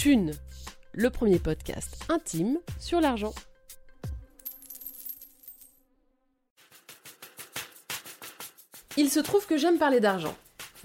[0.00, 0.32] Thune,
[0.94, 3.34] le premier podcast intime sur l'argent.
[8.96, 10.34] Il se trouve que j'aime parler d'argent.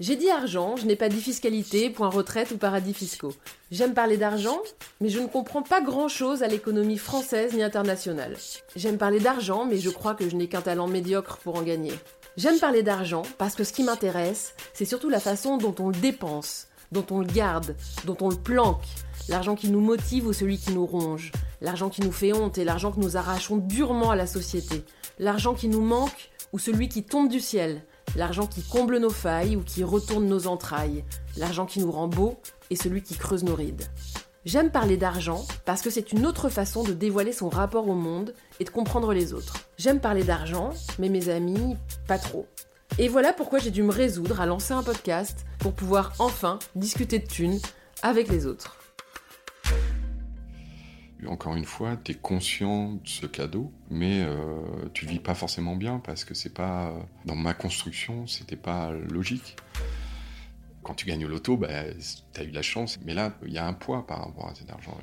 [0.00, 3.32] J'ai dit argent, je n'ai pas dit fiscalité, point retraite ou paradis fiscaux.
[3.70, 4.60] J'aime parler d'argent,
[5.00, 8.36] mais je ne comprends pas grand-chose à l'économie française ni internationale.
[8.74, 11.94] J'aime parler d'argent, mais je crois que je n'ai qu'un talent médiocre pour en gagner.
[12.36, 15.96] J'aime parler d'argent parce que ce qui m'intéresse, c'est surtout la façon dont on le
[15.96, 18.84] dépense, dont on le garde, dont on le planque.
[19.28, 21.32] L'argent qui nous motive ou celui qui nous ronge.
[21.60, 24.84] L'argent qui nous fait honte et l'argent que nous arrachons durement à la société.
[25.18, 27.82] L'argent qui nous manque ou celui qui tombe du ciel.
[28.14, 31.04] L'argent qui comble nos failles ou qui retourne nos entrailles.
[31.36, 32.36] L'argent qui nous rend beau
[32.70, 33.84] et celui qui creuse nos rides.
[34.44, 38.32] J'aime parler d'argent parce que c'est une autre façon de dévoiler son rapport au monde
[38.60, 39.54] et de comprendre les autres.
[39.76, 42.46] J'aime parler d'argent, mais mes amis, pas trop.
[42.98, 47.18] Et voilà pourquoi j'ai dû me résoudre à lancer un podcast pour pouvoir enfin discuter
[47.18, 47.58] de thunes
[48.00, 48.76] avec les autres.
[51.26, 54.60] Encore une fois, tu es conscient de ce cadeau, mais euh,
[54.94, 59.56] tu vis pas forcément bien parce que c'est pas dans ma construction, c'était pas logique.
[60.84, 61.82] Quand tu gagnes au loto, bah,
[62.32, 64.54] tu as eu la chance, mais là, il y a un poids par rapport à
[64.54, 64.96] cet argent.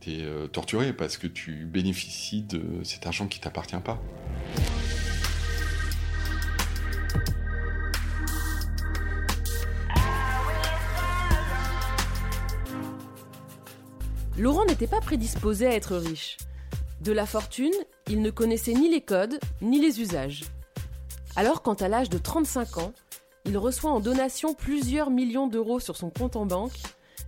[0.00, 3.98] Tu es euh, torturé parce que tu bénéficies de cet argent qui t'appartient pas.
[14.36, 16.38] Laurent n'était pas prédisposé à être riche.
[17.00, 17.72] De la fortune,
[18.08, 20.42] il ne connaissait ni les codes, ni les usages.
[21.36, 22.92] Alors quand à l'âge de 35 ans,
[23.44, 26.76] il reçoit en donation plusieurs millions d'euros sur son compte en banque,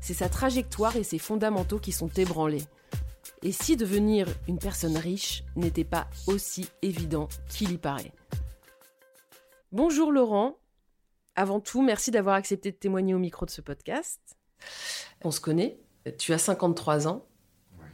[0.00, 2.64] c'est sa trajectoire et ses fondamentaux qui sont ébranlés.
[3.42, 8.12] Et si devenir une personne riche n'était pas aussi évident qu'il y paraît.
[9.70, 10.58] Bonjour Laurent.
[11.36, 14.20] Avant tout, merci d'avoir accepté de témoigner au micro de ce podcast.
[15.22, 15.78] On se connaît,
[16.12, 17.24] tu as 53 ans,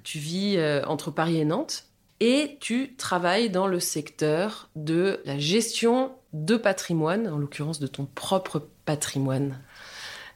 [0.03, 1.87] tu vis euh, entre Paris et Nantes,
[2.21, 8.07] et tu travailles dans le secteur de la gestion de patrimoine, en l'occurrence de ton
[8.07, 9.61] propre patrimoine.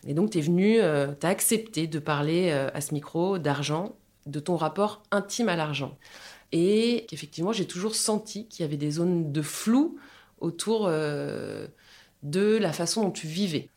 [0.07, 3.39] Et donc, tu es venu, euh, tu as accepté de parler euh, à ce micro
[3.39, 5.97] d'argent, de ton rapport intime à l'argent.
[6.53, 9.99] Et qu'effectivement, j'ai toujours senti qu'il y avait des zones de flou
[10.41, 13.69] autour de la façon dont tu vivais.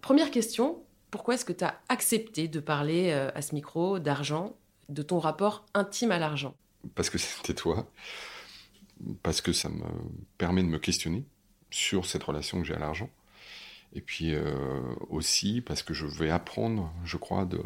[0.00, 4.54] Première question, pourquoi est-ce que tu as accepté de parler euh, à ce micro d'argent,
[4.88, 6.54] de ton rapport intime à l'argent?
[6.94, 7.90] Parce que c'était toi,
[9.22, 9.84] parce que ça me
[10.36, 11.24] permet de me questionner
[11.70, 13.10] sur cette relation que j'ai à l'argent.
[13.94, 17.62] Et puis euh, aussi parce que je vais apprendre, je crois, de,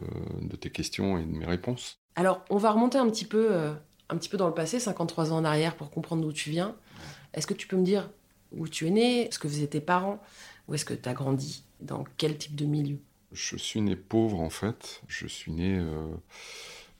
[0.56, 1.98] tes questions et de mes réponses.
[2.14, 3.75] Alors, on va remonter un petit peu, euh,
[4.08, 6.76] un petit peu dans le passé, 53 ans en arrière, pour comprendre d'où tu viens.
[7.34, 8.08] Est-ce que tu peux me dire
[8.52, 10.22] où tu es né, ce que faisaient tes parents,
[10.69, 12.98] où est-ce que tu as grandi, dans quel type de milieu?
[13.32, 15.03] Je suis né pauvre en fait.
[15.09, 16.15] Je suis né euh,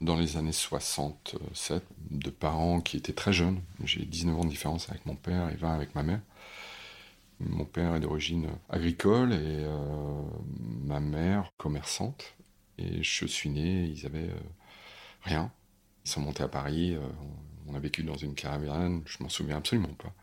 [0.01, 3.61] dans les années 67 de parents qui étaient très jeunes.
[3.83, 6.21] J'ai 19 ans de différence avec mon père et 20 avec ma mère.
[7.39, 10.21] Mon père est d'origine agricole et euh,
[10.85, 12.35] ma mère commerçante.
[12.77, 14.39] Et je suis né, ils avaient euh,
[15.21, 15.51] rien.
[16.05, 16.97] Ils sont montés à Paris,
[17.65, 20.13] on a vécu dans une caravane, je m'en souviens absolument pas.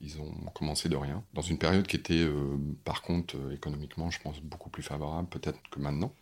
[0.00, 4.10] Ils ont commencé de rien, dans une période qui était, euh, par contre, euh, économiquement,
[4.10, 6.12] je pense, beaucoup plus favorable peut-être que maintenant.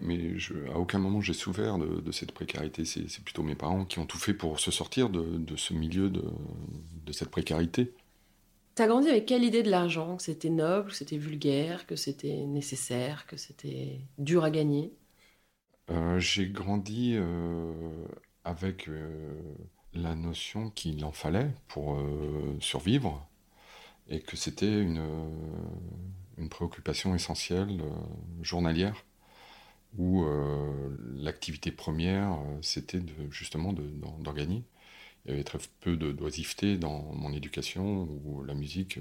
[0.00, 2.84] Mais je, à aucun moment j'ai souffert de, cette précarité.
[2.84, 6.22] C'est plutôt mes parents qui ont tout fait pour se sortir de, ce milieu, de,
[7.12, 7.92] cette précarité.
[8.76, 10.16] T'as grandi avec quelle idée de l'argent?
[10.16, 14.92] Que c'était noble, que c'était vulgaire, que c'était nécessaire, que c'était dur à gagner?
[15.90, 17.16] Euh, J'ai grandi
[18.44, 18.88] avec
[19.94, 23.26] la notion qu'il en fallait pour euh, survivre
[24.08, 25.30] et que c'était une, euh,
[26.38, 29.04] une, préoccupation essentielle euh, journalière
[29.96, 30.26] où
[31.16, 34.62] l'activité première c'était de, justement d'en gagner.
[35.24, 39.00] Il y avait très peu de d'oisiveté dans mon éducation où la musique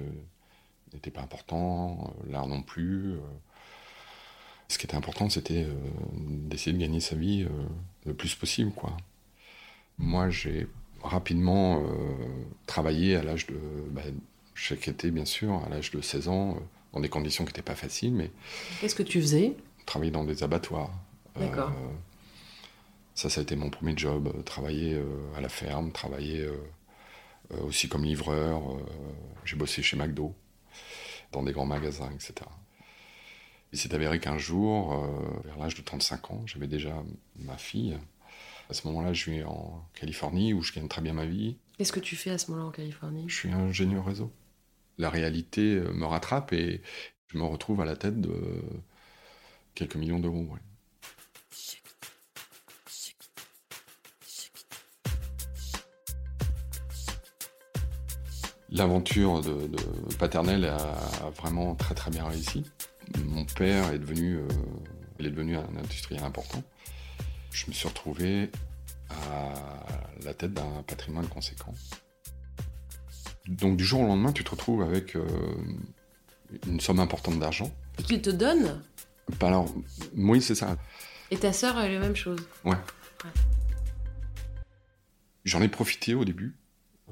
[0.93, 3.17] n'était pas important, l'art non plus.
[4.69, 5.67] Ce qui était important, c'était
[6.13, 7.45] d'essayer de gagner sa vie
[8.05, 8.71] le plus possible.
[8.71, 8.95] Quoi.
[9.97, 10.67] Moi, j'ai
[11.03, 11.85] rapidement euh,
[12.65, 13.55] travaillé à l'âge de
[14.53, 16.59] chaque été, bien sûr, à l'âge de 16 ans, euh,
[16.93, 18.31] dans des conditions qui n'étaient pas faciles, mais
[18.81, 19.55] Qu'est-ce que tu faisais?
[19.85, 20.91] travailler dans des abattoirs.
[21.39, 21.69] D'accord.
[21.69, 21.93] Euh,
[23.15, 24.43] ça, ça a été mon premier job.
[24.43, 25.05] Travailler euh,
[25.37, 28.61] à la ferme, travailler euh, aussi comme livreur.
[29.45, 30.35] J'ai bossé chez McDo,
[31.31, 32.33] dans des grands magasins, etc.
[33.71, 35.07] Il s'est avéré qu'un jour,
[35.45, 37.01] vers l'âge de 35 ans, j'avais déjà
[37.37, 37.97] ma fille.
[38.69, 41.57] À ce moment-là, je suis en Californie où je gagne très bien ma vie.
[41.77, 43.23] Qu'est-ce que tu fais à ce moment-là en Californie?
[43.27, 44.31] Je suis ingénieur réseau.
[44.97, 46.81] La réalité euh, me rattrape et
[47.27, 48.61] je me retrouve à la tête de
[49.73, 50.47] quelques millions d'euros.
[50.51, 50.59] ouais.
[58.69, 62.65] L'aventure de, de paternelle a, a vraiment très très bien réussi.
[63.23, 64.47] Mon père est devenu, euh,
[65.19, 66.61] il est devenu un industriel important.
[67.57, 68.51] Je me suis retrouvé
[69.09, 69.53] à
[70.23, 71.73] la tête d'un patrimoine conséquent.
[73.47, 75.25] Donc du jour au lendemain, tu te retrouves avec euh,
[76.67, 77.71] une somme importante d'argent.
[78.05, 78.83] Qu'il te donne
[79.39, 79.73] Bah Alors,
[80.15, 80.77] oui, c'est ça.
[81.31, 82.39] et ta sœur a la même chose.
[82.63, 82.75] Ouais.
[85.45, 86.55] J'en ai profité au début,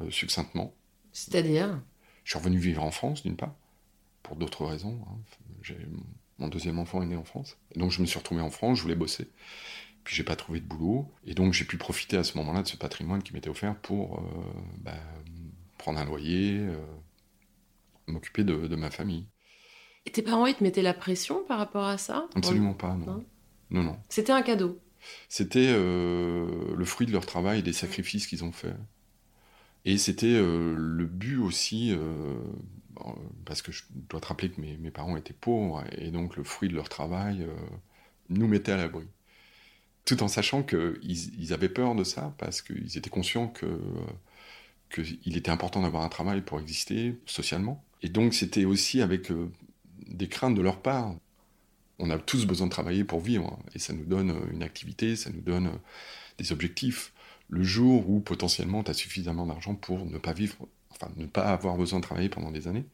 [0.01, 0.75] euh, succinctement.
[1.11, 1.81] C'est-à-dire
[2.23, 3.55] Je suis revenu vivre en France, d'une part,
[4.21, 4.99] pour d'autres raisons.
[5.09, 5.17] hein.
[5.63, 5.87] J'ai-
[6.37, 7.55] Mon deuxième enfant est né en France.
[7.73, 9.29] Et donc je me suis retrouvé en France, je voulais bosser.
[10.05, 11.11] Puis j'ai pas trouvé de boulot.
[11.25, 14.19] Et donc j'ai pu profiter à ce moment-là de ce patrimoine qui m'était offert pour
[14.19, 14.21] euh,
[14.77, 14.93] bah,
[15.77, 16.77] prendre un loyer, euh,
[18.07, 19.27] m'occuper de, de ma famille.
[20.05, 22.29] Et tes parents, ils te mettaient la pression par rapport à ça?
[22.35, 23.05] Absolument pas, non.
[23.05, 23.25] Non?
[23.71, 23.99] Non, non.
[24.07, 24.79] C'était un cadeau?
[25.27, 28.77] C'était euh, le fruit de leur travail et des sacrifices qu'ils ont faits.
[29.85, 31.95] Et c'était le but aussi,
[33.45, 36.43] parce que je dois te rappeler que mes, mes parents étaient pauvres, et donc le
[36.43, 37.47] fruit de leur travail
[38.29, 39.05] nous mettait à l'abri.
[40.05, 40.99] Tout en sachant qu'ils
[41.39, 43.79] ils avaient peur de ça, parce qu'ils étaient conscients que
[44.93, 47.83] qu'il était important d'avoir un travail pour exister socialement.
[48.01, 49.51] Et donc c'était aussi avec euh,
[50.07, 51.15] des craintes de leur part.
[51.97, 55.15] On a tous besoin de travailler pour vivre, et ça nous donne euh, une activité,
[55.15, 55.77] ça nous donne euh,
[56.37, 57.13] des objectifs.
[57.49, 60.55] Le jour où potentiellement tu as suffisamment d'argent pour ne pas vivre,
[60.91, 62.85] enfin ne pas avoir besoin de travailler pendant des années,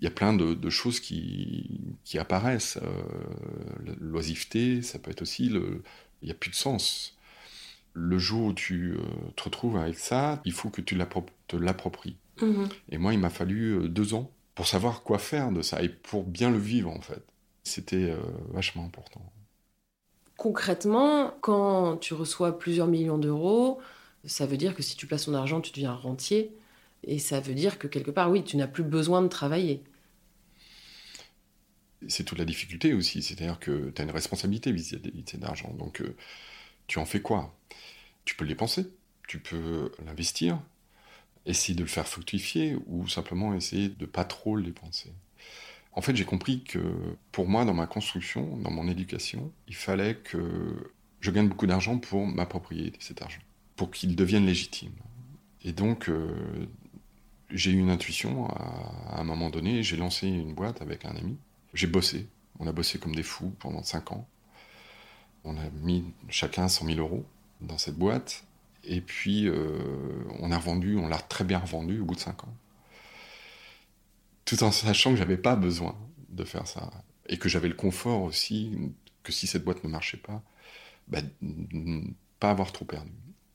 [0.00, 2.78] il y a plein de, de choses qui, qui apparaissent.
[2.82, 5.82] Euh, L'oisiveté, ça peut être aussi le.
[6.22, 7.16] Il n'y a plus de sens.
[7.92, 9.00] Le jour où tu euh,
[9.36, 12.16] te retrouves avec ça, il faut que tu te l'appropries.
[12.40, 12.68] Mhm.
[12.90, 15.88] Et moi, il m'a fallu euh, deux ans pour savoir quoi faire de ça et
[15.88, 17.22] pour bien le vivre, en fait.
[17.64, 18.18] C'était euh,
[18.50, 19.20] vachement important.
[20.36, 23.80] Concrètement, quand tu reçois plusieurs millions d'euros,
[24.24, 26.54] ça veut dire que si tu places ton argent, tu deviens rentier.
[27.04, 29.82] Et ça veut dire que quelque part, oui, tu n'as plus besoin de travailler.
[32.08, 35.72] C'est toute la difficulté aussi, c'est-à-dire que tu as une responsabilité vis-à-vis de cet argent.
[35.74, 36.16] Donc, euh,
[36.86, 37.56] tu en fais quoi?
[38.24, 38.86] Tu peux le dépenser,
[39.28, 40.60] tu peux l'investir,
[41.46, 45.12] essayer de le faire fructifier ou simplement essayer de pas trop le dépenser.
[45.92, 46.78] En fait, j'ai compris que
[47.32, 51.98] pour moi, dans ma construction, dans mon éducation, il fallait que je gagne beaucoup d'argent
[51.98, 53.40] pour m'approprier cet argent,
[53.76, 54.92] pour qu'il devienne légitime.
[55.64, 56.68] Et donc, euh,
[57.50, 61.16] j'ai eu une intuition à, à un moment donné, j'ai lancé une boîte avec un
[61.16, 61.38] ami.
[61.76, 62.26] J'ai bossé,
[62.58, 64.28] on a bossé comme des fous pendant 5 ans.
[65.44, 67.24] On a mis chacun 100 000 euros
[67.60, 68.44] dans cette boîte.
[68.82, 72.44] Et puis, euh, on a revendu, on l'a très bien revendu au bout de 5
[72.44, 72.54] ans
[74.46, 75.94] tout en sachant que j'avais pas besoin
[76.30, 76.90] de faire ça
[77.28, 78.70] et que j'avais le confort aussi
[79.22, 80.42] que si cette boîte ne marchait pas,
[81.08, 81.18] bah,
[82.40, 83.10] pas avoir trop perdu.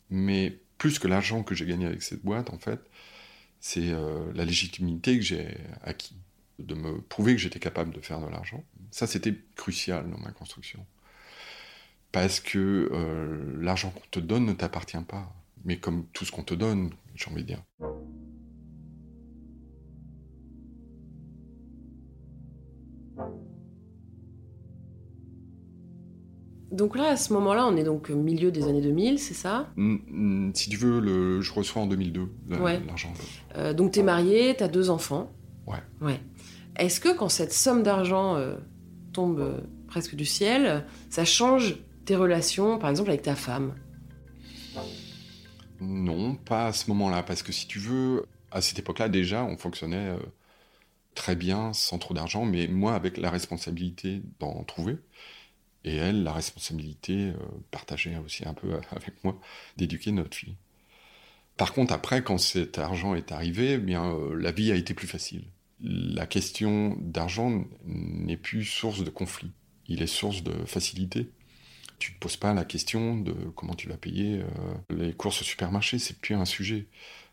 [0.10, 2.81] Mais plus que l'argent que j'ai gagné avec cette boîte, en fait,
[3.62, 6.17] c'est euh, la légitimité que j'ai acquis,
[6.62, 8.63] de me prouver que j'étais capable de faire de l'argent.
[8.91, 10.86] Ça, c'était crucial dans ma construction.
[12.12, 15.34] Parce que euh, l'argent qu'on te donne ne t'appartient pas.
[15.63, 17.63] Mais comme tout ce qu'on te donne, j'ai envie de dire.
[26.72, 29.70] Donc là, à ce moment-là, on est donc au milieu des années 2000, c'est ça?
[29.75, 32.80] Mm, Si tu veux, le, je reçois en 2002 la- Ouais.
[32.88, 33.12] l'argent.
[33.58, 35.32] Euh, Donc t'es marié, t'as deux enfants.
[35.68, 35.80] Ouais.
[36.00, 36.20] Ouais.
[36.81, 38.55] Est-ce que quand cette somme d'argent euh,
[39.13, 43.75] tombe euh, presque du ciel, ça change tes relations, par exemple, avec ta femme?
[45.79, 49.57] Non, pas à ce moment-là, parce que si tu veux, à cette époque-là, déjà, on
[49.57, 50.17] fonctionnait euh,
[51.13, 54.97] très bien, sans trop d'argent, mais moi, avec la responsabilité d'en trouver,
[55.83, 57.31] et elle, la responsabilité
[57.69, 59.39] partagée aussi un peu avec moi,
[59.77, 60.55] d'éduquer notre fille.
[61.57, 65.07] Par contre, après, quand cet argent est arrivé, eh bien, la vie a été plus
[65.07, 65.43] facile.
[65.83, 69.51] La question d'argent n'est plus source de conflit,
[69.88, 71.29] il est source de facilité.
[71.97, 75.43] Tu te poses pas la question de comment tu vas payer euh, les courses au
[75.43, 76.88] supermarché, c'est plus un sujet.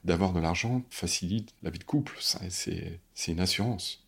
[0.04, 4.04] D'avoir de l'argent facilite la vie de couple, c'est, une assurance.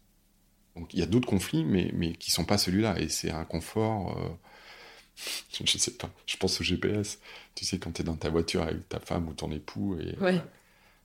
[0.76, 2.98] Donc il y a d'autres conflits, mais, qui sont pas celui-là.
[2.98, 4.16] Et c'est un confort.
[4.18, 4.28] euh,
[5.64, 7.18] je sais pas, je pense au GPS.
[7.54, 10.14] Tu sais, quand tu es dans ta voiture avec ta femme ou ton époux, et.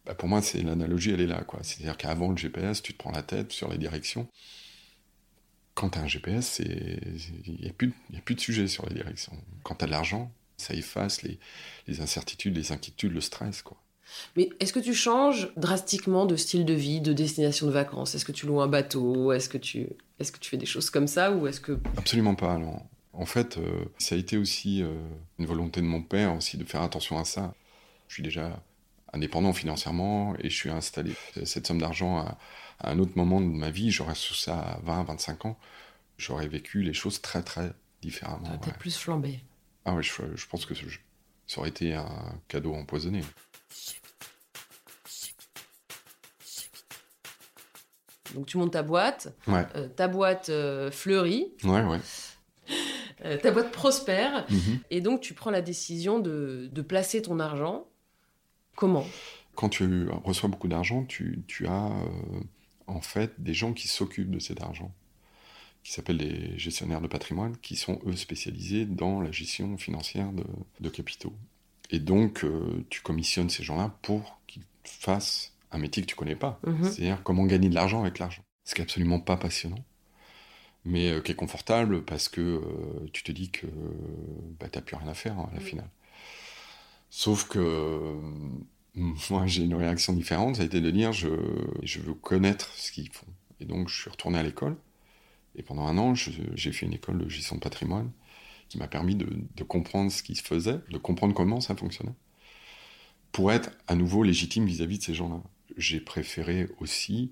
[0.06, 1.44] Bah, pour moi, c'est l'analogie, elle est là.
[1.44, 1.60] quoi.
[1.64, 4.28] C'est-à-dire qu'avant le GPS, tu te prends la tête sur les directions.
[5.74, 8.40] Quand tu as un GPS, il n'y a, plus de- il y a plus de
[8.40, 9.34] sujet sur les directions.
[9.64, 11.38] Quand tu as de l'argent, ça efface les,
[11.88, 13.62] les incertitudes, les inquiétudes, le stress.
[13.62, 13.76] Quoi.
[14.38, 18.16] Mais est-ce que tu changes drastiquement de style de vie, de destination de vacances?
[18.16, 19.34] Est-ce que tu loues un bateau?
[19.34, 22.36] Est-ce que tu est-ce que tu fais des choses comme ça ou est-ce que Absolument
[22.36, 22.58] pas.
[22.58, 22.82] non.
[23.12, 24.94] En fait, euh, ça a été aussi euh,
[25.40, 27.54] une volonté de mon père aussi de faire attention à ça.
[28.08, 28.62] Je suis déjà
[29.14, 31.14] indépendant financièrement et je suis installé.
[31.46, 32.38] Cette somme d'argent à,
[32.80, 35.58] à un autre moment de ma vie, j'aurais sous ça à 20, 25 ans,
[36.18, 37.72] j'aurais vécu les choses très très
[38.02, 38.44] différemment.
[38.48, 38.60] Ah, ouais.
[38.64, 39.40] t'es plus flambé
[39.86, 40.74] Ah ouais, je, je pense que
[41.48, 43.22] ça aurait été un cadeau empoisonné.
[48.34, 52.00] Donc tu montes ta boîte, Ouais, euh, ta boîte euh, fleurit, ouais, ouais.
[53.24, 54.80] euh, ta boîte prospère, Mhm.
[54.90, 57.88] et donc tu prends la décision de, de placer ton argent.
[58.76, 59.06] Comment?
[59.56, 62.40] Quand tu reçois beaucoup d'argent, tu, tu as euh,
[62.88, 64.92] en fait des gens qui s'occupent de cet argent,
[65.84, 70.44] qui s'appellent les gestionnaires de patrimoine, qui sont eux spécialisés dans la gestion financière de,
[70.82, 71.34] de capitaux.
[71.92, 76.36] Et donc, euh, tu commissionnes ces gens-là pour qu'ils fassent un métier que tu connais
[76.36, 76.84] pas, Mhm.
[76.84, 78.42] c'est-à-dire comment gagner de l'argent avec l'argent.
[78.66, 79.84] Ce qui est absolument pas passionnant,
[80.84, 83.68] mais euh, qui est confortable parce que euh, tu te dis que
[84.60, 85.90] bah, tu n'as plus rien à faire hein, à la finale.
[87.18, 88.14] Sauf que euh,
[89.30, 93.10] moi, j'ai une réaction différente, ça a été de dire je, veux connaître ce qu'ils
[93.10, 93.26] font.
[93.62, 94.76] Et donc, je suis retourné à l'école.
[95.56, 98.12] Et pendant un an, j'ai fait une école de gestion de patrimoine
[98.68, 102.16] qui m'a permis de, de comprendre ce qui se faisait, de comprendre comment ça fonctionnait,
[103.32, 105.42] pour être à nouveau légitime vis-à-vis de ces gens-là.
[105.78, 107.32] J'ai préféré aussi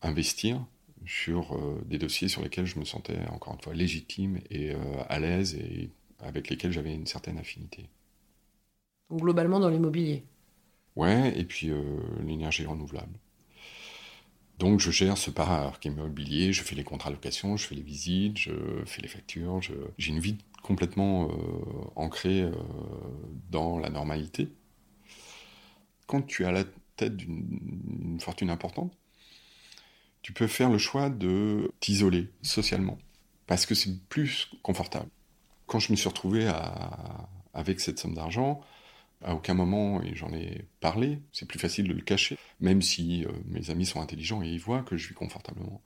[0.00, 0.64] investir
[1.04, 5.02] sur euh, des dossiers sur lesquels je me sentais, encore une fois, légitime et euh,
[5.10, 7.90] à l'aise et avec lesquels j'avais une certaine affinité.
[9.10, 10.24] Globalement dans l'immobilier.
[10.96, 11.82] Ouais, et puis euh,
[12.26, 13.18] l'énergie renouvelable.
[14.58, 17.82] Donc je gère ce parc immobilier, je fais les contrats de location, je fais les
[17.82, 18.52] visites, je
[18.84, 19.60] fais les factures,
[19.96, 21.34] j'ai une vie complètement euh,
[21.94, 22.52] ancrée euh,
[23.50, 24.48] dans la normalité.
[26.08, 26.64] Quand tu as la
[26.96, 28.92] tête d'une fortune importante,
[30.22, 32.98] tu peux faire le choix de t'isoler socialement,
[33.46, 35.08] parce que c'est plus confortable.
[35.66, 36.50] Quand je me suis retrouvé
[37.54, 38.60] avec cette somme d'argent,
[39.22, 43.24] à aucun moment, et j'en ai parlé, c'est plus facile de le cacher, même si
[43.24, 45.82] euh, mes amis sont intelligents et ils voient que je vis confortablement.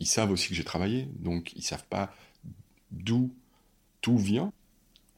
[0.00, 2.14] Ils savent aussi que j'ai travaillé, donc ils savent pas
[2.90, 3.34] d'où
[4.02, 4.52] tout vient,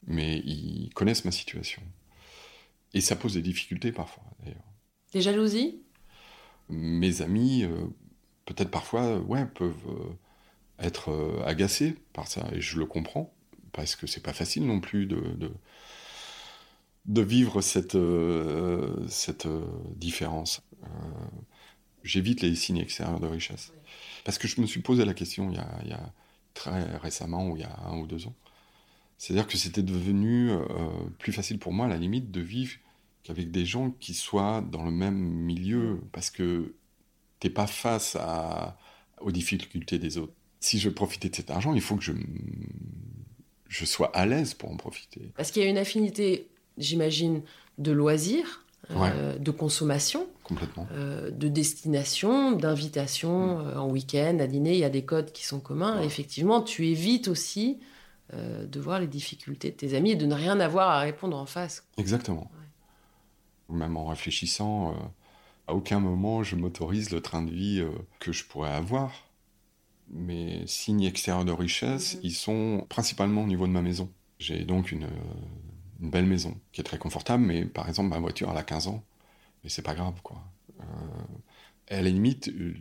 [0.05, 1.81] mais ils connaissent ma situation.
[2.93, 4.63] Et ça pose des difficultés parfois, d'ailleurs.
[5.11, 5.81] Des jalousies?
[6.69, 7.87] Mes amis, euh,
[8.45, 13.33] peut-être parfois, ouais, peuvent euh, être agacés par ça, et je le comprends,
[13.73, 15.51] parce que c'est pas facile non plus de, de,
[17.07, 20.61] de vivre cette, euh, cette euh, différence.
[20.83, 20.87] Euh,
[22.03, 23.73] J'évite les signes extérieurs de richesse.
[24.23, 26.13] Parce que je me suis posé la question il y a,
[26.53, 28.35] très récemment, ou il y a un ou deux ans.
[29.17, 30.51] C'est-à-dire que c'était devenu
[31.17, 32.77] plus facile pour moi, à la limite, de vivre
[33.23, 36.75] qu'avec des gens qui soient dans le même milieu, parce que
[37.39, 38.17] t'es pas face
[39.19, 40.33] aux difficultés des autres.
[40.59, 42.13] Si je veux profiter de cet argent, il faut que je,
[43.67, 45.31] je sois à l'aise pour en profiter.
[45.35, 46.47] Parce qu'il y a une affinité,
[46.77, 47.41] j'imagine,
[47.77, 50.87] de loisirs, euh, de consommation, Complètement.
[50.93, 54.73] euh, de destination, d'invitation euh, en week-end, à dîner.
[54.73, 55.99] Il y a des codes qui sont communs.
[55.99, 56.05] Ouais.
[56.05, 57.79] Effectivement, tu évites aussi
[58.33, 61.45] de voir les difficultés de tes amis et de ne rien avoir à répondre en
[61.45, 61.85] face.
[61.97, 62.51] Exactement.
[63.69, 64.93] Même en réfléchissant,
[65.67, 67.81] à aucun moment je m'autorise le train de vie
[68.19, 69.11] que je pourrais avoir.
[70.09, 72.19] Mes signes extérieurs de richesse, Mhm.
[72.23, 74.09] ils sont principalement au niveau de ma maison.
[74.39, 75.07] J'ai donc une,
[76.01, 78.87] une belle maison qui est très confortable, mais par exemple ma voiture elle a 15
[78.87, 79.03] ans,
[79.63, 80.43] mais c'est pas grave quoi.
[80.79, 80.83] Euh,
[81.89, 82.73] à la limite, euh,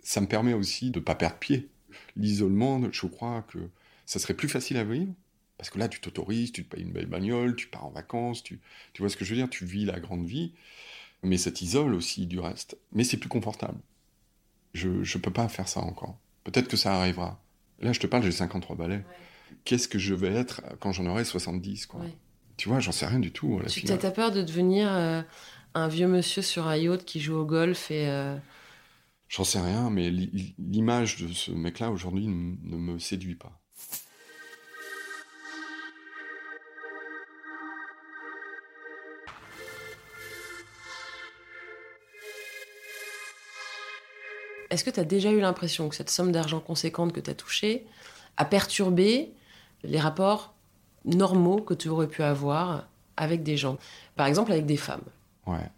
[0.00, 1.68] ça me permet aussi de pas perdre pied.
[2.16, 3.58] L'isolement, je crois que
[4.04, 5.12] ça serait plus facile à vivre
[5.58, 8.42] parce que là, tu t'autorises, tu te payes une belle bagnole, tu pars en vacances,
[8.42, 8.60] tu,
[8.92, 10.52] tu vois ce que je veux dire, tu vis la grande vie,
[11.22, 12.76] mais ça t'isole aussi du reste.
[12.92, 13.78] Mais c'est plus confortable.
[14.74, 16.18] Je ne peux pas faire ça encore.
[16.44, 17.40] Peut-être que ça arrivera.
[17.80, 19.04] Là, je te parle, j'ai 53 balais
[19.64, 22.00] qu'est-ce que je vais être quand j'en aurai 70 quoi.
[22.56, 23.60] Tu vois, j'en sais rien du tout.
[23.68, 25.22] Tu as peur de devenir euh,
[25.74, 28.08] un vieux monsieur sur un yacht qui joue au golf et.
[28.08, 28.36] Euh,
[29.28, 33.60] j'en sais rien, mais l'image de ce mec-là aujourd'hui ne me séduit pas.
[44.70, 47.34] Est-ce que tu as déjà eu l'impression que cette somme d'argent conséquente que tu as
[47.34, 47.86] touchée,
[48.36, 49.32] a perturbé
[49.82, 50.54] les rapports
[51.04, 53.78] normaux que tu aurais pu avoir avec des gens
[54.16, 55.04] Par exemple, avec des femmes.
[55.46, 55.70] Ouais.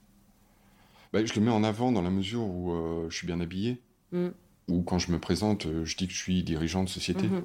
[1.12, 3.81] Bah, je le mets en avant dans la mesure où euh, je suis bien habillé.
[4.12, 4.29] Mm.
[4.69, 7.29] Ou quand je me présente, euh, je dis que je suis dirigeant de société.
[7.29, 7.43] Mhm.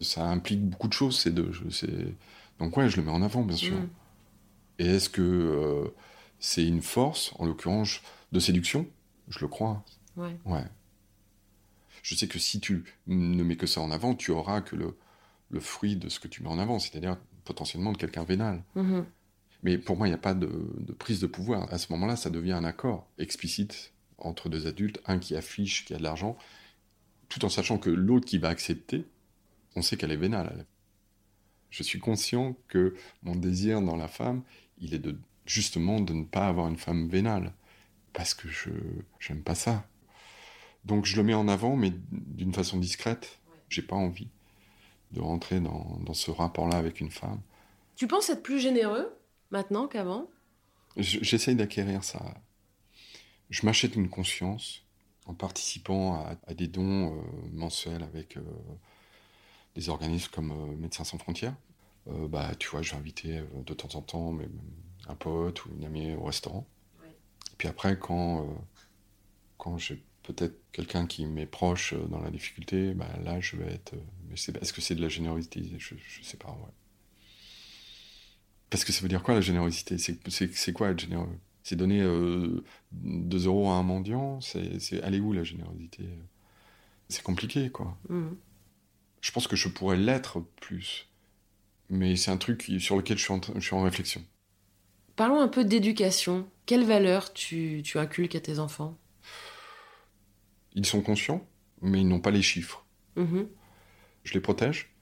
[0.00, 1.52] Ça implique beaucoup de choses, ces deux.
[2.58, 3.74] Donc ouais, je le mets en avant, bien sûr.
[3.74, 3.88] Mm.
[4.78, 5.88] Et est-ce que euh,
[6.38, 8.00] c'est une force, en l'occurrence,
[8.32, 8.86] de séduction?
[9.28, 9.84] Je le crois.
[10.16, 10.36] Ouais.
[10.44, 10.64] Ouais.
[12.02, 14.96] Je sais que si tu ne mets que ça en avant, tu auras que le,
[15.50, 18.62] le fruit de ce que tu mets en avant, c'est-à-dire potentiellement de quelqu'un vénal.
[18.74, 19.04] Mhm.
[19.62, 21.72] Mais pour moi, il n'y a pas de, de prise de pouvoir.
[21.72, 25.94] À ce moment-là, ça devient un accord explicite entre deux adultes, un qui affiche qui
[25.94, 26.36] a de l'argent,
[27.28, 29.04] tout en sachant que l'autre qui va accepter,
[29.76, 30.66] on sait qu'elle est vénale.
[31.70, 34.42] Je suis conscient que mon désir dans la femme,
[34.78, 35.16] il est de
[35.46, 37.52] justement de ne pas avoir une femme vénale,
[38.12, 38.70] parce que je
[39.18, 39.86] j'aime pas ça.
[40.84, 43.38] Donc je le mets en avant, mais d'une façon discrète.
[43.68, 44.28] J'ai pas envie
[45.12, 47.40] de rentrer dans, dans ce rapport-là avec une femme.
[47.96, 49.12] Tu penses être plus généreux
[49.50, 50.30] maintenant qu'avant?
[50.96, 52.34] J'essaye d'acquérir ça.
[53.50, 54.84] Je m'achète une conscience
[55.26, 57.22] en participant à, à des dons euh,
[57.52, 58.42] mensuels avec euh,
[59.74, 61.56] des organismes comme euh, Médecins sans frontières.
[62.06, 64.48] Bah, tu vois, je vais inviter de temps en temps mais,
[65.06, 66.66] un pote ou une amie au restaurant.
[67.00, 67.10] Ouais.
[67.52, 68.48] Et puis après, quand,
[69.58, 73.72] quand j'ai peut-être quelqu'un qui m'est proche euh, dans la difficulté, bah, là, je vais
[73.72, 73.94] être.
[73.94, 75.62] euh, mais Est-ce que c'est de la générosité?
[75.78, 76.72] Je ne sais pas, ouais.
[78.70, 79.96] Parce que ça veut dire quoi la générosité?
[79.98, 81.36] C'est quoi être généreux?
[81.64, 82.00] C'est donner
[82.92, 84.40] 2 euros à un mendiant?
[84.40, 86.04] C'est aller où la générosité?
[87.08, 87.96] C'est compliqué, quoi.
[88.08, 88.36] Mhm.
[89.20, 91.08] Je pense que je pourrais l'être plus.
[91.88, 94.22] Mais c'est un truc sur lequel je suis en, train- je suis en réflexion.
[95.16, 96.48] Parlons un peu d'éducation.
[96.66, 98.96] Quelles valeurs tu, tu inculques à tes enfants?
[100.74, 101.46] Ils sont conscients,
[101.82, 102.84] mais ils n'ont pas les chiffres.
[103.16, 103.48] Mhm.
[104.24, 104.94] Je les protège.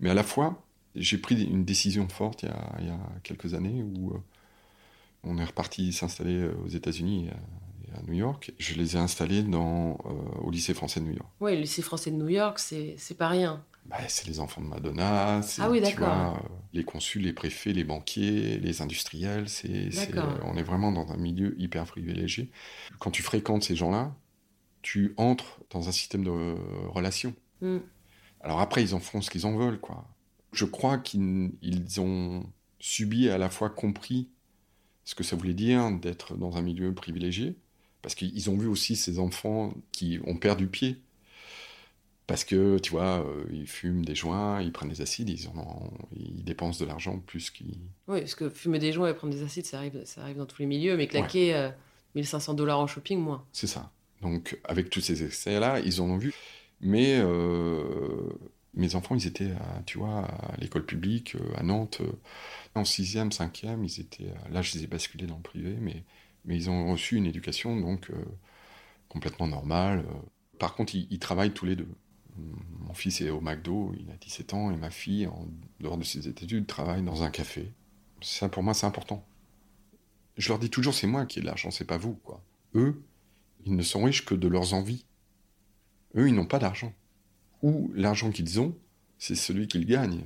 [0.00, 2.98] Mais à la fois, j'ai pris une décision forte il y a, il y a
[3.22, 4.18] quelques années où euh,
[5.24, 7.30] on est reparti s'installer euh, aux États-Unis et
[7.96, 8.52] à, New York.
[8.58, 11.28] Je les ai installés dans, euh, au lycée français de New York.
[11.40, 13.64] Ouais, le lycée français de New York, c'est pas rien.
[13.86, 16.30] Bah, c'est les enfants de Madonna, c'est Ah oui, euh,
[16.72, 19.48] les consuls, les préfets, les banquiers, les industriels.
[19.48, 19.90] C'est,
[20.44, 22.50] on est vraiment dans un milieu hyper privilégié.
[22.98, 24.14] Quand tu fréquentes ces gens-là,
[24.82, 26.54] tu entres dans un système de euh,
[26.88, 27.34] relations.
[27.60, 27.78] Mm.
[28.40, 30.06] Alors après, ils en font ce qu'ils en veulent, quoi.
[30.52, 32.44] Je crois qu'ils ils ont
[32.78, 34.28] subi et à la fois compris
[35.04, 37.56] ce que ça voulait dire d'être dans un milieu privilégié,
[38.02, 40.98] parce qu'ils ont vu aussi ces enfants qui ont perdu pied,
[42.26, 45.90] parce que, tu vois, euh, ils fument des joints, ils prennent des acides, ils, en
[46.14, 47.76] ils dépensent de l'argent plus qu'ils...
[48.06, 50.46] Oui, parce que fumer des joints et prendre des acides, ça arrive, ça arrive dans
[50.46, 51.70] tous les milieux, mais claquer euh,
[52.14, 53.44] 1500 dollars en shopping, moins.
[53.52, 53.90] C'est ça.
[54.20, 56.34] Donc, avec tous ces excès-là, ils en ont vu.
[56.80, 58.28] Mais euh,
[58.74, 62.12] mes enfants, ils étaient, à, tu vois, à l'école publique, euh, à Nantes, euh,
[62.74, 64.32] en sixième, cinquième, ils étaient...
[64.50, 66.04] Là, je les ai basculés dans le privé, mais,
[66.44, 68.10] mais ils ont reçu une éducation, donc,
[69.08, 70.04] complètement normale.
[70.58, 71.88] Par contre, ils, ils travaillent tous les deux.
[72.36, 75.48] Mon fils est au McDo, il a 17 ans, et ma fille, en
[75.80, 77.72] dehors de ses études, travaille dans un café.
[78.22, 79.26] Ça, pour moi, c'est important.
[80.36, 82.42] Je leur dis toujours, c'est moi qui ai de l'argent, c'est pas vous, quoi.
[82.74, 83.02] Eux,
[83.64, 85.04] ils ne sont riches que de leurs envies.
[86.16, 86.92] Eux, ils n'ont pas d'argent.
[87.62, 88.74] Ou l'argent qu'ils ont,
[89.18, 90.24] c'est celui qu'ils gagnent.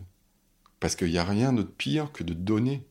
[0.80, 2.86] Parce qu'il n'y a rien de pire que de donner.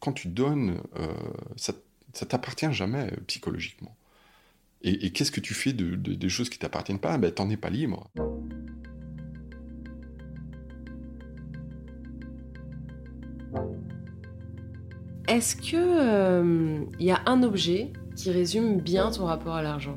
[0.00, 1.12] Quand tu donnes, euh,
[1.56, 1.72] ça,
[2.12, 3.96] ça t'appartient jamais euh, psychologiquement.
[4.86, 7.16] Et, qu'est-ce que tu fais de, de- des choses qui t'appartiennent pas?
[7.16, 8.10] Ben, t'en es pas libre.
[15.26, 19.94] Est-ce que euh, il y a un objet qui résume bien ton rapport à l'argent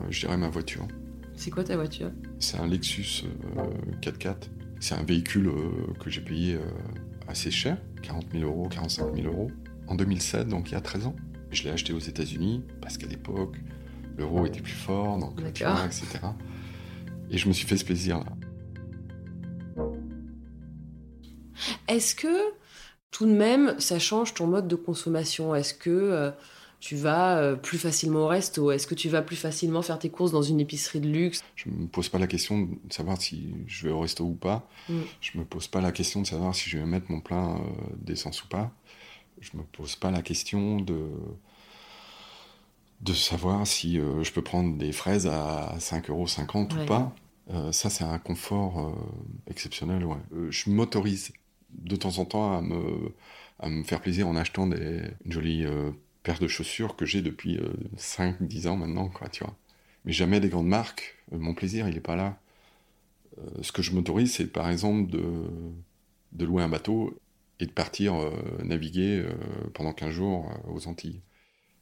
[0.00, 0.86] Euh, je dirais ma voiture.
[1.34, 2.10] C'est quoi ta voiture?
[2.38, 3.24] C'est un Lexus
[3.56, 3.62] euh,
[4.00, 4.48] 4x4.
[4.80, 6.60] C'est un véhicule euh, que j'ai payé euh,
[7.28, 9.50] assez cher, 40 000 euros, 45 000 euros,
[9.88, 11.16] en 2007, donc il y a 13 ans.
[11.50, 13.56] Je l'ai acheté aux États-Unis parce qu'à l'époque,
[14.16, 16.06] l'euro était plus fort, donc tu vois, etc.
[17.30, 18.26] Et je me suis fait ce plaisir-là.
[21.88, 22.52] Est-ce que
[23.10, 25.54] tout de même ça change ton mode de consommation?
[25.54, 26.30] Est-ce que euh,
[26.80, 28.70] tu vas euh, plus facilement au resto?
[28.70, 31.42] Est-ce que tu vas plus facilement faire tes courses dans une épicerie de luxe?
[31.56, 34.68] Je me pose pas la question de savoir si je vais au resto ou pas.
[34.88, 35.00] Mm.
[35.20, 37.60] Je me pose pas la question de savoir si je vais mettre mon plein euh,
[38.00, 38.70] d'essence ou pas.
[39.40, 40.98] Je me pose pas la question de
[43.00, 46.26] de savoir si euh, je peux prendre des fraises à 5,50 euros
[46.76, 46.82] Ouais.
[46.82, 47.14] ou pas.
[47.50, 48.92] Euh, ça, c'est un confort
[49.46, 50.04] exceptionnel.
[50.04, 50.16] Ouais.
[50.50, 51.32] Je m'autorise
[51.70, 53.12] de temps en temps à me,
[53.60, 55.64] à me faire plaisir en achetant des, une jolie
[56.28, 57.58] paire de chaussures que j'ai depuis
[57.96, 59.08] 5-10 ans maintenant.
[59.08, 59.56] Quoi, tu vois.
[60.04, 61.16] mais jamais des grandes marques.
[61.32, 62.38] Euh, mon plaisir, il n'est pas là.
[63.38, 65.24] Euh, ce que je m'autorise, c'est par exemple de,
[66.32, 67.18] de louer un bateau
[67.60, 68.30] et de partir euh,
[68.62, 69.32] naviguer euh,
[69.72, 71.22] pendant 15 jours euh, aux Antilles.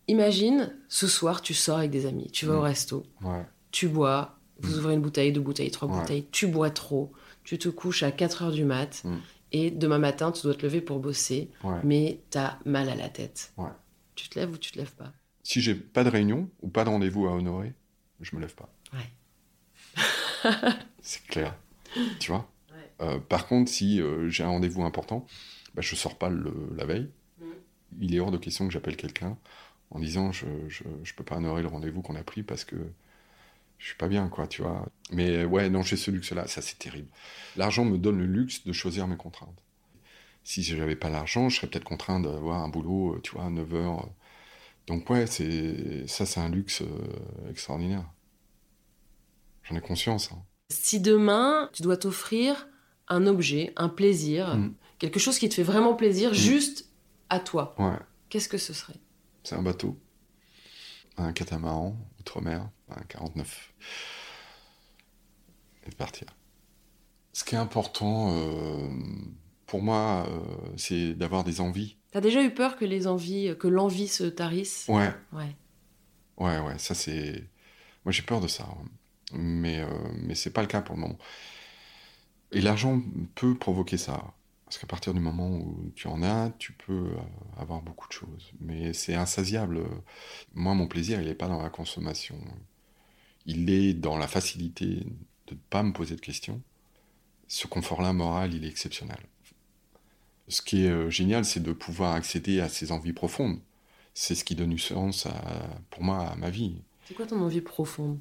[0.06, 2.64] Imagine, ce soir, tu sors avec des amis, tu vas au Mm.
[2.64, 3.44] resto, Ouais.
[3.72, 4.78] tu bois, vous Mm.
[4.78, 5.98] ouvrez une bouteille, deux bouteilles, trois Ouais.
[5.98, 9.16] bouteilles, tu bois trop, tu te couches à 4 heures du mat, Mm.
[9.52, 11.80] et demain matin, tu dois te lever pour bosser, Ouais.
[11.82, 13.52] mais t'as mal à la tête.
[14.16, 15.12] Tu te lèves ou tu te lèves pas?
[15.42, 17.72] Si j'ai pas de réunion ou pas de rendez-vous à honorer,
[18.20, 18.68] je me lève pas.
[18.92, 19.10] Ouais.
[21.02, 21.54] C'est clair.
[22.20, 22.50] Tu vois?
[22.70, 22.92] Ouais.
[23.02, 25.26] Euh, Par contre, si euh, j'ai un rendez-vous important,
[25.74, 27.10] bah, je sors pas le, la veille.
[27.40, 27.44] Mm.
[28.00, 29.38] Il est hors de question que j'appelle quelqu'un
[29.90, 32.76] en disant je, je, je peux pas honorer le rendez-vous qu'on a pris parce que
[33.78, 34.86] je suis pas bien, quoi, tu vois.
[35.12, 37.08] Mais ouais, non, j'ai ce luxe-là, ça c'est terrible.
[37.56, 39.62] L'argent me donne le luxe de choisir mes contraintes.
[40.48, 43.50] Si j'avais pas l'argent, je serais peut-être contraint d'avoir un boulot, euh, tu vois, à
[43.50, 44.08] 9 heures.
[44.86, 48.04] Donc ouais, c'est ça c'est un luxe euh, extraordinaire.
[49.64, 50.30] J'en ai conscience.
[50.32, 50.40] hein.
[50.70, 52.68] Si demain, tu dois t'offrir
[53.08, 54.74] un objet, un plaisir, Mm.
[55.00, 56.90] quelque chose qui te fait vraiment plaisir, juste
[57.28, 57.98] à toi, Ouais.
[58.28, 58.94] qu'est-ce que ce serait?
[59.42, 59.98] C'est un bateau,
[61.16, 63.72] un catamaran, outre-mer, un 49.
[65.84, 66.28] Et de partir.
[67.32, 68.88] Ce qui est important euh,
[69.66, 70.40] pour moi, euh,
[70.76, 71.96] c'est d'avoir des envies.
[72.12, 74.86] T'as déjà eu peur que les envies, que l'envie se tarisse?
[74.88, 75.54] Ouais, Ouais.
[76.38, 77.44] ouais, ouais, ça c'est.
[78.04, 78.64] Moi j'ai peur de ça.
[78.64, 78.88] ouais.
[79.38, 79.88] Mais, euh,
[80.22, 81.18] mais c'est pas le cas pour le moment.
[82.52, 83.02] Et l'argent
[83.34, 84.32] peut provoquer ça.
[84.64, 87.16] Parce qu'à partir du moment où tu en as, tu peux euh,
[87.56, 88.52] avoir beaucoup de choses.
[88.60, 89.80] Mais c'est insatiable.
[90.54, 92.36] Moi, mon plaisir, il n'est pas dans la consommation.
[93.46, 94.86] Il est dans la facilité
[95.46, 96.60] de ne pas me poser de questions.
[97.48, 99.18] Ce confort-là moral, il est exceptionnel.
[100.48, 103.58] Ce qui est euh, génial, c'est de pouvoir accéder à ces envies profondes.
[104.14, 105.32] C'est ce qui donne du sens, à,
[105.90, 106.82] pour moi, à ma vie.
[107.06, 108.18] C'est quoi ton envie profonde?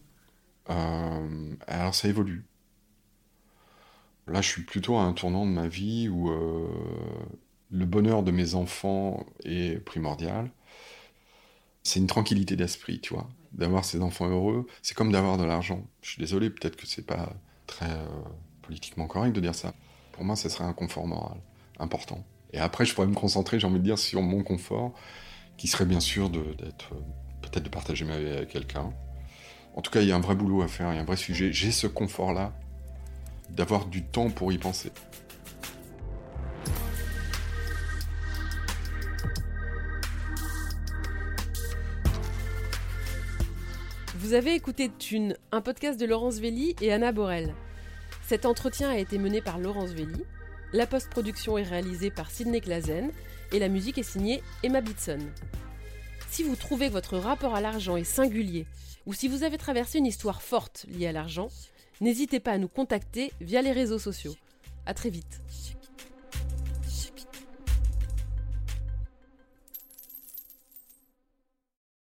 [0.69, 2.45] Euh, alors ça évolue.
[4.27, 6.67] Là, je suis plutôt à un tournant de ma vie où euh,
[7.69, 10.49] le bonheur de mes enfants est primordial.
[11.83, 13.29] C'est une tranquillité d'esprit, tu vois.
[13.51, 15.85] D'avoir ces enfants heureux, c'est comme d'avoir de l'argent.
[16.01, 17.33] Je suis désolé, peut-être que c'est pas
[17.67, 18.07] très euh,
[18.63, 19.75] politiquement correct de dire ça.
[20.11, 21.37] Pour moi, ce serait un confort moral
[21.79, 22.23] important.
[22.53, 24.93] Et après, je pourrais me concentrer, j'ai envie de dire, sur mon confort,
[25.57, 26.99] qui serait bien sûr de- d'être, euh,
[27.41, 28.93] peut-être de partager ma vie avec quelqu'un.
[29.75, 31.05] En tout cas, il y a un vrai boulot à faire, il y a un
[31.05, 31.51] vrai sujet.
[31.51, 32.53] J'ai ce confort-là
[33.49, 34.91] d'avoir du temps pour y penser.
[44.15, 47.53] Vous avez écouté Thune, un podcast de Laurence Velli et Anna Borel.
[48.27, 50.23] Cet entretien a été mené par Laurence Velli,
[50.75, 53.09] la post-production est réalisée par Sidney Clazen
[53.53, 55.19] et la musique est signée Emma Bitson.
[56.29, 58.65] Si vous trouvez que votre rapport à l'argent est singulier
[59.05, 61.47] ou si vous avez traversé une histoire forte liée à l'argent,
[62.01, 64.35] n'hésitez pas à nous contacter via les réseaux sociaux.
[64.85, 65.41] À très vite.